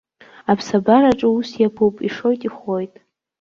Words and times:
Аԥсабараҿы 0.51 1.27
ус 1.37 1.49
иаԥуп, 1.61 1.95
ишоит, 2.07 2.41
ихәлоит. 2.47 2.93